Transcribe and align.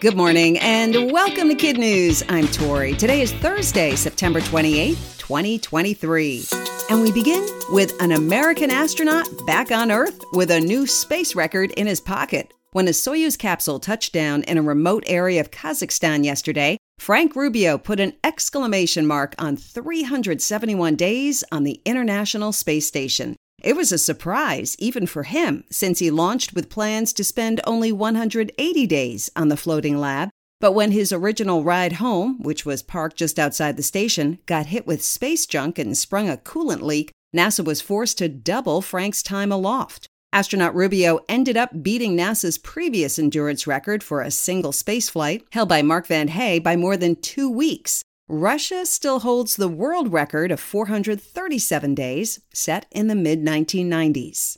Good 0.00 0.16
morning 0.16 0.56
and 0.60 1.12
welcome 1.12 1.50
to 1.50 1.54
Kid 1.54 1.76
News. 1.76 2.22
I'm 2.30 2.48
Tori. 2.48 2.94
Today 2.94 3.20
is 3.20 3.34
Thursday, 3.34 3.94
September 3.96 4.40
28th, 4.40 5.18
2023. 5.18 6.44
And 6.88 7.02
we 7.02 7.12
begin 7.12 7.46
with 7.68 8.00
an 8.00 8.12
American 8.12 8.70
astronaut 8.70 9.28
back 9.46 9.70
on 9.70 9.90
Earth 9.90 10.24
with 10.32 10.50
a 10.50 10.58
new 10.58 10.86
space 10.86 11.34
record 11.34 11.72
in 11.72 11.86
his 11.86 12.00
pocket. 12.00 12.50
When 12.72 12.88
a 12.88 12.92
Soyuz 12.92 13.36
capsule 13.36 13.78
touched 13.78 14.14
down 14.14 14.42
in 14.44 14.56
a 14.56 14.62
remote 14.62 15.04
area 15.06 15.38
of 15.38 15.50
Kazakhstan 15.50 16.24
yesterday, 16.24 16.78
Frank 16.98 17.36
Rubio 17.36 17.76
put 17.76 18.00
an 18.00 18.14
exclamation 18.24 19.06
mark 19.06 19.34
on 19.38 19.54
371 19.54 20.96
days 20.96 21.44
on 21.52 21.64
the 21.64 21.78
International 21.84 22.52
Space 22.52 22.86
Station. 22.86 23.36
It 23.62 23.76
was 23.76 23.92
a 23.92 23.98
surprise, 23.98 24.74
even 24.78 25.06
for 25.06 25.24
him, 25.24 25.64
since 25.70 25.98
he 25.98 26.10
launched 26.10 26.54
with 26.54 26.70
plans 26.70 27.12
to 27.12 27.24
spend 27.24 27.60
only 27.66 27.92
180 27.92 28.86
days 28.86 29.30
on 29.36 29.48
the 29.48 29.56
floating 29.56 29.98
lab. 29.98 30.30
But 30.60 30.72
when 30.72 30.92
his 30.92 31.12
original 31.12 31.62
ride 31.62 31.94
home, 31.94 32.42
which 32.42 32.64
was 32.64 32.82
parked 32.82 33.16
just 33.16 33.38
outside 33.38 33.76
the 33.76 33.82
station, 33.82 34.38
got 34.46 34.66
hit 34.66 34.86
with 34.86 35.02
space 35.02 35.46
junk 35.46 35.78
and 35.78 35.96
sprung 35.96 36.28
a 36.28 36.36
coolant 36.36 36.82
leak, 36.82 37.12
NASA 37.34 37.64
was 37.64 37.80
forced 37.80 38.18
to 38.18 38.28
double 38.28 38.82
Frank's 38.82 39.22
time 39.22 39.52
aloft. 39.52 40.06
Astronaut 40.32 40.74
Rubio 40.74 41.20
ended 41.28 41.56
up 41.56 41.82
beating 41.82 42.16
NASA's 42.16 42.56
previous 42.56 43.18
endurance 43.18 43.66
record 43.66 44.02
for 44.02 44.22
a 44.22 44.30
single 44.30 44.72
spaceflight, 44.72 45.42
held 45.52 45.68
by 45.68 45.82
Mark 45.82 46.06
Vande 46.06 46.30
Hei, 46.30 46.60
by 46.60 46.76
more 46.76 46.96
than 46.96 47.16
two 47.16 47.50
weeks. 47.50 48.04
Russia 48.32 48.86
still 48.86 49.18
holds 49.18 49.56
the 49.56 49.66
world 49.66 50.12
record 50.12 50.52
of 50.52 50.60
437 50.60 51.96
days, 51.96 52.38
set 52.54 52.86
in 52.92 53.08
the 53.08 53.16
mid 53.16 53.42
1990s. 53.42 54.56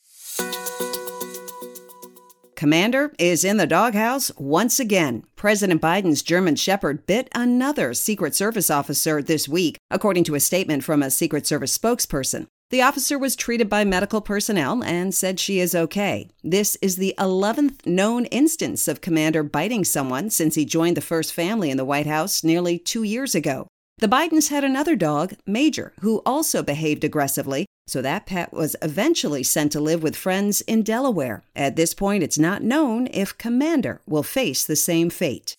Commander 2.55 3.15
is 3.19 3.45
in 3.45 3.57
the 3.57 3.67
doghouse 3.67 4.31
once 4.37 4.79
again. 4.79 5.25
President 5.37 5.81
Biden's 5.81 6.23
German 6.23 6.55
Shepherd 6.55 7.07
bit 7.07 7.31
another 7.35 7.95
Secret 7.95 8.35
Service 8.35 8.69
officer 8.69 9.23
this 9.23 9.49
week, 9.49 9.79
according 9.91 10.25
to 10.25 10.35
a 10.35 10.41
statement 10.41 10.85
from 10.85 11.03
a 11.03 11.11
Secret 11.11 11.47
Service 11.47 11.77
spokesperson. 11.77 12.49
The 12.73 12.81
officer 12.81 13.19
was 13.19 13.37
treated 13.37 13.69
by 13.69 13.85
medical 13.85 14.23
personnel 14.23 14.83
and 14.83 15.15
said 15.15 15.39
she 15.39 15.61
is 15.61 15.75
okay. 15.75 16.31
This 16.43 16.77
is 16.77 16.97
the 16.97 17.15
11th 17.19 17.85
known 17.85 18.25
instance 18.25 18.89
of 18.89 19.03
Commander 19.03 19.43
biting 19.43 19.85
someone 19.85 20.31
since 20.31 20.55
he 20.55 20.65
joined 20.65 20.97
the 20.97 21.03
first 21.03 21.35
family 21.35 21.69
in 21.69 21.77
the 21.77 21.85
White 21.85 22.07
House 22.07 22.43
nearly 22.43 22.79
two 22.79 23.03
years 23.03 23.35
ago. 23.35 23.67
The 23.99 24.09
Bidens 24.09 24.49
had 24.49 24.65
another 24.65 24.97
dog, 24.97 25.35
Major, 25.47 25.93
who 26.01 26.23
also 26.25 26.63
behaved 26.63 27.05
aggressively, 27.05 27.67
so 27.87 28.01
that 28.01 28.25
pet 28.25 28.55
was 28.55 28.75
eventually 28.81 29.43
sent 29.43 29.71
to 29.73 29.81
live 29.81 30.03
with 30.03 30.17
friends 30.17 30.63
in 30.63 30.83
Delaware. 30.83 31.43
At 31.55 31.77
this 31.77 31.93
point, 31.93 32.23
it's 32.23 32.39
not 32.39 32.63
known 32.63 33.07
if 33.09 33.37
Commander 33.37 34.01
will 34.07 34.23
face 34.23 34.65
the 34.65 34.77
same 34.77 35.11
fate. 35.11 35.59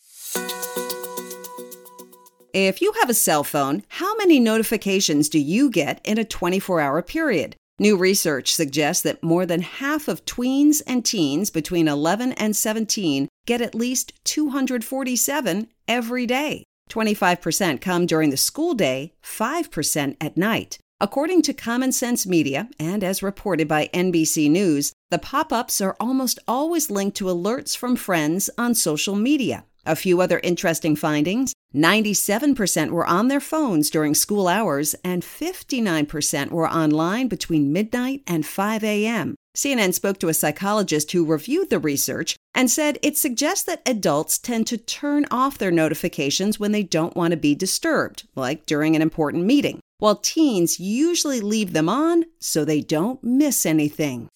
If 2.53 2.83
you 2.83 2.93
have 2.99 3.09
a 3.09 3.15
cell 3.15 3.43
phone, 3.43 3.81
how 3.87 4.15
many 4.17 4.39
notifications 4.39 5.27
do 5.27 5.39
you 5.39 5.71
get 5.71 5.99
in 6.03 6.19
a 6.19 6.23
24 6.23 6.79
hour 6.79 7.01
period? 7.01 7.55
New 7.79 7.97
research 7.97 8.53
suggests 8.53 9.01
that 9.01 9.23
more 9.23 9.47
than 9.47 9.63
half 9.63 10.07
of 10.07 10.23
tweens 10.25 10.79
and 10.85 11.03
teens 11.03 11.49
between 11.49 11.87
11 11.87 12.33
and 12.33 12.55
17 12.55 13.27
get 13.47 13.59
at 13.59 13.73
least 13.73 14.13
247 14.25 15.67
every 15.87 16.27
day. 16.27 16.63
25% 16.91 17.81
come 17.81 18.05
during 18.05 18.29
the 18.29 18.37
school 18.37 18.75
day, 18.75 19.13
5% 19.23 20.15
at 20.21 20.37
night. 20.37 20.77
According 21.01 21.41
to 21.43 21.53
Common 21.53 21.91
Sense 21.91 22.27
Media, 22.27 22.69
and 22.77 23.03
as 23.03 23.23
reported 23.23 23.67
by 23.67 23.89
NBC 23.95 24.47
News, 24.51 24.93
the 25.09 25.17
pop 25.17 25.51
ups 25.51 25.81
are 25.81 25.97
almost 25.99 26.37
always 26.47 26.91
linked 26.91 27.17
to 27.17 27.25
alerts 27.25 27.75
from 27.75 27.95
friends 27.95 28.51
on 28.59 28.75
social 28.75 29.15
media. 29.15 29.65
A 29.87 29.95
few 29.95 30.21
other 30.21 30.39
interesting 30.43 30.95
findings 30.95 31.53
97% 31.75 32.91
were 32.91 33.05
on 33.05 33.27
their 33.27 33.39
phones 33.39 33.89
during 33.89 34.13
school 34.13 34.47
hours, 34.47 34.93
and 35.03 35.23
59% 35.23 36.51
were 36.51 36.69
online 36.69 37.27
between 37.27 37.73
midnight 37.73 38.21
and 38.27 38.45
5 38.45 38.83
a.m. 38.83 39.35
CNN 39.55 39.93
spoke 39.93 40.19
to 40.19 40.29
a 40.29 40.33
psychologist 40.33 41.11
who 41.11 41.25
reviewed 41.25 41.69
the 41.69 41.79
research 41.79 42.35
and 42.55 42.69
said 42.69 42.97
it 43.01 43.17
suggests 43.17 43.63
that 43.65 43.81
adults 43.85 44.37
tend 44.37 44.65
to 44.67 44.77
turn 44.77 45.25
off 45.29 45.57
their 45.57 45.71
notifications 45.71 46.59
when 46.59 46.71
they 46.71 46.83
don't 46.83 47.15
want 47.15 47.31
to 47.31 47.37
be 47.37 47.53
disturbed, 47.53 48.27
like 48.35 48.65
during 48.65 48.95
an 48.95 49.01
important 49.01 49.45
meeting, 49.45 49.79
while 49.99 50.15
teens 50.15 50.79
usually 50.79 51.39
leave 51.39 51.73
them 51.73 51.87
on 51.87 52.25
so 52.39 52.65
they 52.65 52.81
don't 52.81 53.23
miss 53.23 53.65
anything. 53.65 54.27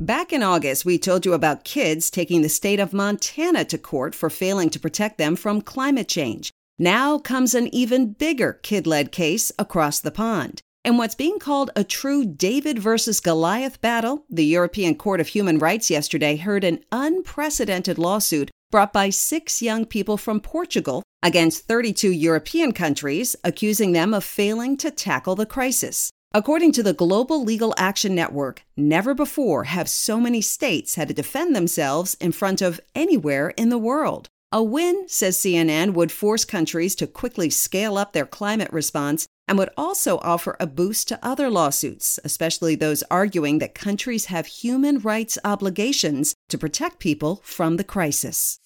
Back 0.00 0.32
in 0.32 0.42
August, 0.42 0.86
we 0.86 0.96
told 0.96 1.26
you 1.26 1.34
about 1.34 1.62
kids 1.62 2.10
taking 2.10 2.40
the 2.40 2.48
state 2.48 2.80
of 2.80 2.94
Montana 2.94 3.66
to 3.66 3.76
court 3.76 4.14
for 4.14 4.30
failing 4.30 4.70
to 4.70 4.80
protect 4.80 5.18
them 5.18 5.36
from 5.36 5.60
climate 5.60 6.08
change. 6.08 6.50
Now 6.78 7.18
comes 7.18 7.54
an 7.54 7.68
even 7.74 8.14
bigger 8.14 8.54
kid 8.62 8.86
led 8.86 9.12
case 9.12 9.52
across 9.58 10.00
the 10.00 10.10
pond. 10.10 10.62
In 10.86 10.96
what's 10.96 11.14
being 11.14 11.38
called 11.38 11.70
a 11.76 11.84
true 11.84 12.24
David 12.24 12.78
versus 12.78 13.20
Goliath 13.20 13.82
battle, 13.82 14.24
the 14.30 14.46
European 14.46 14.94
Court 14.94 15.20
of 15.20 15.28
Human 15.28 15.58
Rights 15.58 15.90
yesterday 15.90 16.36
heard 16.36 16.64
an 16.64 16.82
unprecedented 16.90 17.98
lawsuit 17.98 18.50
brought 18.70 18.94
by 18.94 19.10
six 19.10 19.60
young 19.60 19.84
people 19.84 20.16
from 20.16 20.40
Portugal 20.40 21.02
against 21.22 21.66
32 21.66 22.10
European 22.10 22.72
countries, 22.72 23.36
accusing 23.44 23.92
them 23.92 24.14
of 24.14 24.24
failing 24.24 24.78
to 24.78 24.90
tackle 24.90 25.36
the 25.36 25.44
crisis. 25.44 26.10
According 26.32 26.70
to 26.72 26.84
the 26.84 26.92
Global 26.92 27.42
Legal 27.42 27.74
Action 27.76 28.14
Network, 28.14 28.62
never 28.76 29.14
before 29.14 29.64
have 29.64 29.88
so 29.88 30.20
many 30.20 30.40
states 30.40 30.94
had 30.94 31.08
to 31.08 31.14
defend 31.14 31.56
themselves 31.56 32.14
in 32.20 32.30
front 32.30 32.62
of 32.62 32.80
anywhere 32.94 33.48
in 33.56 33.68
the 33.68 33.78
world. 33.78 34.28
A 34.52 34.62
win, 34.62 35.08
says 35.08 35.38
CNN, 35.38 35.92
would 35.94 36.12
force 36.12 36.44
countries 36.44 36.94
to 36.96 37.08
quickly 37.08 37.50
scale 37.50 37.98
up 37.98 38.12
their 38.12 38.26
climate 38.26 38.72
response 38.72 39.26
and 39.48 39.58
would 39.58 39.70
also 39.76 40.18
offer 40.18 40.56
a 40.60 40.68
boost 40.68 41.08
to 41.08 41.18
other 41.20 41.50
lawsuits, 41.50 42.20
especially 42.22 42.76
those 42.76 43.02
arguing 43.10 43.58
that 43.58 43.74
countries 43.74 44.26
have 44.26 44.46
human 44.46 45.00
rights 45.00 45.36
obligations 45.44 46.36
to 46.48 46.56
protect 46.56 47.00
people 47.00 47.40
from 47.42 47.76
the 47.76 47.82
crisis. 47.82 48.60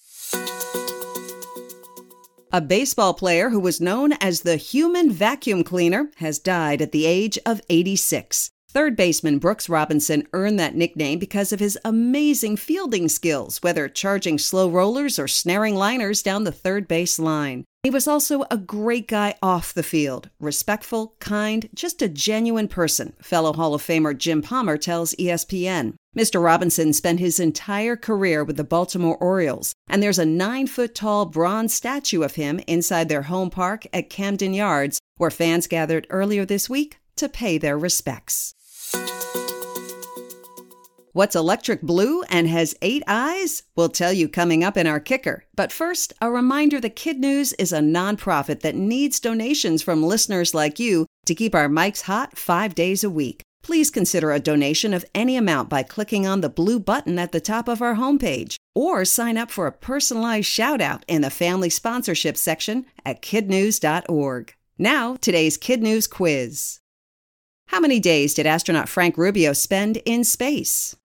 A 2.55 2.61
baseball 2.61 3.13
player 3.13 3.49
who 3.49 3.59
was 3.59 3.81
known 3.81 4.13
as 4.21 4.39
the 4.39 4.55
human 4.55 5.11
vacuum 5.11 5.61
cleaner 5.61 6.09
has 6.19 6.39
died 6.39 6.81
at 6.81 6.93
the 6.93 7.05
age 7.05 7.37
of 7.45 7.59
86. 7.67 8.49
Third 8.69 8.95
baseman 8.95 9.39
Brooks 9.39 9.67
Robinson 9.67 10.25
earned 10.31 10.57
that 10.57 10.73
nickname 10.73 11.19
because 11.19 11.51
of 11.51 11.59
his 11.59 11.77
amazing 11.83 12.55
fielding 12.55 13.09
skills, 13.09 13.57
whether 13.61 13.89
charging 13.89 14.37
slow 14.37 14.69
rollers 14.69 15.19
or 15.19 15.27
snaring 15.27 15.75
liners 15.75 16.23
down 16.23 16.45
the 16.45 16.51
third 16.53 16.87
base 16.87 17.19
line. 17.19 17.65
He 17.83 17.89
was 17.89 18.07
also 18.07 18.45
a 18.49 18.57
great 18.57 19.09
guy 19.09 19.35
off 19.43 19.73
the 19.73 19.83
field, 19.83 20.29
respectful, 20.39 21.15
kind, 21.19 21.67
just 21.75 22.01
a 22.01 22.07
genuine 22.07 22.69
person, 22.69 23.17
fellow 23.21 23.51
Hall 23.51 23.73
of 23.73 23.81
Famer 23.81 24.17
Jim 24.17 24.41
Palmer 24.41 24.77
tells 24.77 25.13
ESPN. 25.15 25.95
Mr. 26.15 26.41
Robinson 26.41 26.93
spent 26.93 27.19
his 27.19 27.41
entire 27.41 27.97
career 27.97 28.41
with 28.41 28.55
the 28.55 28.63
Baltimore 28.63 29.17
Orioles, 29.17 29.73
and 29.89 30.01
there's 30.01 30.19
a 30.19 30.25
nine 30.25 30.65
foot 30.65 30.95
tall 30.95 31.25
bronze 31.25 31.73
statue 31.73 32.23
of 32.23 32.35
him 32.35 32.59
inside 32.67 33.09
their 33.09 33.23
home 33.23 33.49
park 33.49 33.85
at 33.91 34.09
Camden 34.09 34.53
Yards, 34.53 35.01
where 35.17 35.29
fans 35.29 35.67
gathered 35.67 36.07
earlier 36.09 36.45
this 36.45 36.69
week 36.69 36.99
to 37.17 37.27
pay 37.27 37.57
their 37.57 37.77
respects. 37.77 38.53
What's 41.11 41.35
electric 41.35 41.81
blue 41.81 42.23
and 42.23 42.47
has 42.47 42.75
eight 42.81 43.03
eyes? 43.07 43.63
We'll 43.75 43.89
tell 43.89 44.11
you 44.11 44.27
coming 44.27 44.65
up 44.65 44.75
in 44.75 44.85
our 44.85 44.99
kicker. 44.99 45.45
But 45.55 45.71
first, 45.71 46.13
a 46.21 46.29
reminder 46.29 46.81
that 46.81 46.97
Kid 46.97 47.19
News 47.19 47.53
is 47.53 47.71
a 47.71 47.79
nonprofit 47.79 48.61
that 48.61 48.75
needs 48.75 49.21
donations 49.21 49.81
from 49.81 50.03
listeners 50.03 50.53
like 50.53 50.77
you 50.77 51.07
to 51.25 51.35
keep 51.35 51.55
our 51.55 51.69
mics 51.69 52.01
hot 52.01 52.37
five 52.37 52.75
days 52.75 53.03
a 53.03 53.09
week. 53.09 53.44
Please 53.65 53.89
consider 53.89 54.31
a 54.31 54.39
donation 54.39 54.93
of 54.93 55.03
any 55.15 55.35
amount 55.35 55.69
by 55.69 55.81
clicking 55.81 56.27
on 56.27 56.41
the 56.41 56.49
blue 56.49 56.79
button 56.79 57.17
at 57.17 57.31
the 57.31 57.41
top 57.41 57.67
of 57.67 57.81
our 57.81 57.95
homepage 57.95 58.57
or 58.75 59.03
sign 59.03 59.39
up 59.39 59.49
for 59.49 59.65
a 59.65 59.71
personalized 59.71 60.45
shout 60.45 60.81
out 60.81 61.03
in 61.07 61.23
the 61.23 61.31
family 61.31 61.71
sponsorship 61.71 62.37
section 62.37 62.85
at 63.03 63.23
kidnews.org. 63.23 64.53
Now, 64.77 65.15
today's 65.15 65.57
Kid 65.57 65.81
News 65.81 66.05
quiz. 66.05 66.79
How 67.69 67.79
many 67.79 67.99
days 67.99 68.35
did 68.35 68.45
astronaut 68.45 68.87
Frank 68.87 69.17
Rubio 69.17 69.51
spend 69.53 69.97
in 70.05 70.23
space? 70.23 70.95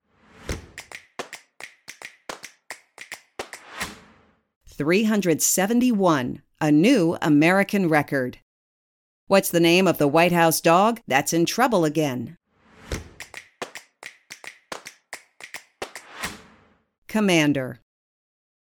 371, 4.67 6.43
a 6.61 6.71
new 6.71 7.17
American 7.23 7.89
record. 7.89 8.37
What's 9.29 9.49
the 9.49 9.61
name 9.61 9.89
of 9.89 9.97
the 9.97 10.09
White 10.09 10.33
House 10.33 10.61
dog 10.61 11.01
that's 11.07 11.33
in 11.33 11.47
trouble 11.47 11.87
again? 11.87 12.37
Commander. 17.11 17.81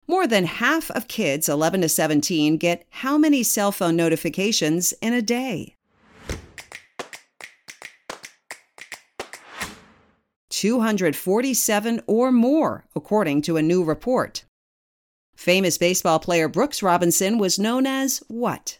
More 0.07 0.27
than 0.27 0.45
half 0.45 0.91
of 0.91 1.07
kids 1.07 1.49
11 1.49 1.81
to 1.81 1.89
17 1.89 2.57
get 2.57 2.85
how 2.91 3.17
many 3.17 3.41
cell 3.41 3.71
phone 3.71 3.95
notifications 3.95 4.93
in 5.01 5.13
a 5.13 5.21
day? 5.23 5.75
247 10.51 12.01
or 12.05 12.31
more, 12.31 12.85
according 12.95 13.41
to 13.41 13.57
a 13.57 13.63
new 13.63 13.83
report. 13.83 14.45
Famous 15.35 15.79
baseball 15.79 16.19
player 16.19 16.47
Brooks 16.47 16.83
Robinson 16.83 17.39
was 17.39 17.57
known 17.57 17.87
as 17.87 18.21
what? 18.27 18.77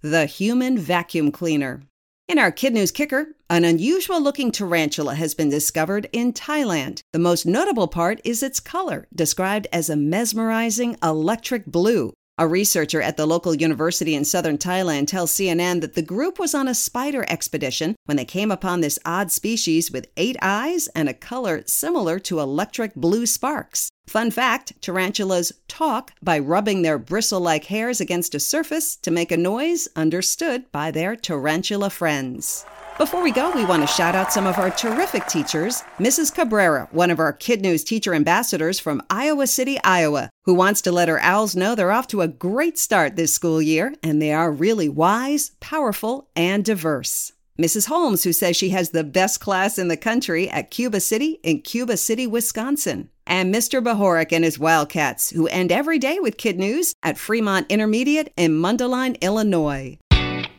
The 0.00 0.24
human 0.24 0.78
vacuum 0.78 1.30
cleaner. 1.30 1.82
In 2.28 2.40
our 2.40 2.50
Kid 2.50 2.74
News 2.74 2.90
Kicker, 2.90 3.36
an 3.48 3.64
unusual 3.64 4.20
looking 4.20 4.50
tarantula 4.50 5.14
has 5.14 5.32
been 5.32 5.48
discovered 5.48 6.08
in 6.12 6.32
Thailand. 6.32 7.02
The 7.12 7.20
most 7.20 7.46
notable 7.46 7.86
part 7.86 8.20
is 8.24 8.42
its 8.42 8.58
color, 8.58 9.06
described 9.14 9.68
as 9.72 9.88
a 9.88 9.94
mesmerizing 9.94 10.96
electric 11.04 11.66
blue. 11.66 12.14
A 12.38 12.46
researcher 12.46 13.00
at 13.00 13.16
the 13.16 13.24
local 13.24 13.54
university 13.54 14.14
in 14.14 14.26
southern 14.26 14.58
Thailand 14.58 15.06
tells 15.06 15.32
CNN 15.32 15.80
that 15.80 15.94
the 15.94 16.02
group 16.02 16.38
was 16.38 16.54
on 16.54 16.68
a 16.68 16.74
spider 16.74 17.24
expedition 17.30 17.96
when 18.04 18.18
they 18.18 18.26
came 18.26 18.50
upon 18.50 18.82
this 18.82 18.98
odd 19.06 19.32
species 19.32 19.90
with 19.90 20.10
eight 20.18 20.36
eyes 20.42 20.86
and 20.88 21.08
a 21.08 21.14
color 21.14 21.62
similar 21.64 22.18
to 22.18 22.40
electric 22.40 22.94
blue 22.94 23.24
sparks. 23.24 23.88
Fun 24.06 24.30
fact 24.30 24.74
tarantulas 24.82 25.50
talk 25.66 26.12
by 26.22 26.38
rubbing 26.38 26.82
their 26.82 26.98
bristle 26.98 27.40
like 27.40 27.64
hairs 27.64 28.02
against 28.02 28.34
a 28.34 28.40
surface 28.40 28.96
to 28.96 29.10
make 29.10 29.32
a 29.32 29.38
noise 29.38 29.88
understood 29.96 30.70
by 30.70 30.90
their 30.90 31.16
tarantula 31.16 31.88
friends. 31.88 32.66
Before 32.98 33.22
we 33.22 33.30
go, 33.30 33.50
we 33.50 33.66
want 33.66 33.82
to 33.82 33.86
shout 33.86 34.14
out 34.14 34.32
some 34.32 34.46
of 34.46 34.56
our 34.56 34.70
terrific 34.70 35.26
teachers. 35.26 35.82
Mrs. 35.98 36.34
Cabrera, 36.34 36.88
one 36.92 37.10
of 37.10 37.20
our 37.20 37.30
Kid 37.30 37.60
News 37.60 37.84
teacher 37.84 38.14
ambassadors 38.14 38.80
from 38.80 39.02
Iowa 39.10 39.46
City, 39.48 39.78
Iowa, 39.84 40.30
who 40.44 40.54
wants 40.54 40.80
to 40.82 40.92
let 40.92 41.08
her 41.08 41.20
owls 41.20 41.54
know 41.54 41.74
they're 41.74 41.92
off 41.92 42.06
to 42.08 42.22
a 42.22 42.28
great 42.28 42.78
start 42.78 43.14
this 43.14 43.34
school 43.34 43.60
year 43.60 43.94
and 44.02 44.22
they 44.22 44.32
are 44.32 44.50
really 44.50 44.88
wise, 44.88 45.50
powerful, 45.60 46.30
and 46.34 46.64
diverse. 46.64 47.32
Mrs. 47.60 47.88
Holmes, 47.88 48.24
who 48.24 48.32
says 48.32 48.56
she 48.56 48.70
has 48.70 48.90
the 48.90 49.04
best 49.04 49.40
class 49.40 49.78
in 49.78 49.88
the 49.88 49.98
country 49.98 50.48
at 50.48 50.70
Cuba 50.70 51.00
City 51.00 51.38
in 51.42 51.60
Cuba 51.60 51.98
City, 51.98 52.26
Wisconsin. 52.26 53.10
And 53.26 53.54
Mr. 53.54 53.84
Bahorik 53.84 54.32
and 54.32 54.44
his 54.44 54.58
Wildcats, 54.58 55.28
who 55.30 55.48
end 55.48 55.70
every 55.70 55.98
day 55.98 56.18
with 56.18 56.38
Kid 56.38 56.58
News 56.58 56.94
at 57.02 57.18
Fremont 57.18 57.66
Intermediate 57.70 58.32
in 58.38 58.52
Mundelein, 58.52 59.20
Illinois. 59.20 59.98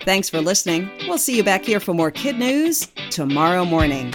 Thanks 0.07 0.29
for 0.29 0.39
listening. 0.39 0.89
We'll 1.05 1.17
see 1.17 1.35
you 1.35 1.43
back 1.43 1.65
here 1.65 1.81
for 1.81 1.93
more 1.93 2.11
Kid 2.11 2.39
News 2.39 2.87
tomorrow 3.09 3.65
morning. 3.65 4.13